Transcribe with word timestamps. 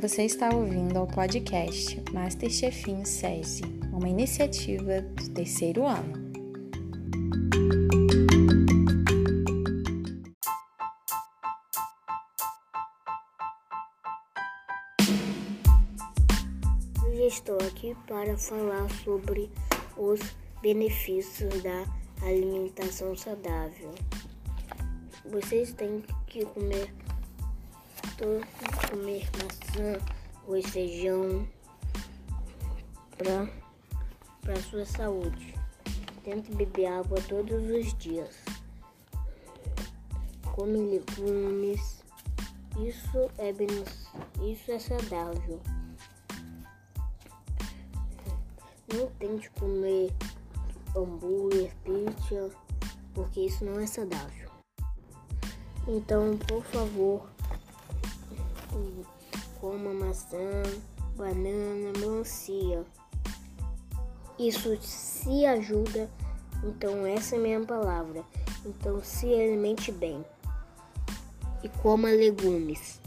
Você 0.00 0.24
está 0.24 0.52
ouvindo 0.52 0.98
ao 0.98 1.06
podcast 1.06 2.02
Masterchefinho 2.12 3.06
SESI, 3.06 3.62
uma 3.92 4.08
iniciativa 4.08 5.00
do 5.00 5.30
terceiro 5.30 5.86
ano. 5.86 6.12
Hoje 17.06 17.26
estou 17.28 17.56
aqui 17.58 17.96
para 18.08 18.36
falar 18.36 18.90
sobre 19.04 19.48
os 19.96 20.20
benefícios 20.60 21.62
da 21.62 21.84
alimentação 22.20 23.16
saudável. 23.16 23.94
Vocês 25.24 25.72
têm 25.72 26.02
que 26.26 26.44
comer 26.46 26.92
comer 28.90 29.28
maçã, 29.38 29.98
arroz, 30.42 30.66
feijão 30.66 31.46
para 33.18 33.48
para 34.40 34.60
sua 34.62 34.84
saúde. 34.84 35.54
Tente 36.22 36.54
beber 36.54 36.86
água 36.86 37.18
todos 37.28 37.70
os 37.70 37.94
dias. 37.98 38.34
Come 40.54 40.78
legumes. 40.78 42.02
Isso 42.78 43.30
é 43.38 43.52
bem, 43.52 43.68
isso 44.42 44.70
é 44.70 44.78
saudável. 44.78 45.60
Não 48.92 49.06
tente 49.18 49.50
comer 49.50 50.12
hambúrguer, 50.96 51.72
pizza, 51.84 52.50
porque 53.14 53.40
isso 53.40 53.64
não 53.64 53.80
é 53.80 53.86
saudável. 53.86 54.50
Então, 55.86 56.36
por 56.38 56.64
favor, 56.64 57.33
coma 59.60 59.92
maçã, 59.92 60.62
banana, 61.16 61.92
melancia. 61.98 62.84
Isso 64.38 64.76
se 64.80 65.46
ajuda, 65.46 66.10
então 66.64 67.06
essa 67.06 67.36
é 67.36 67.38
a 67.38 67.42
minha 67.42 67.60
palavra. 67.60 68.24
Então 68.66 69.02
se 69.02 69.26
alimente 69.32 69.92
bem 69.92 70.24
e 71.62 71.68
coma 71.68 72.08
legumes. 72.08 73.00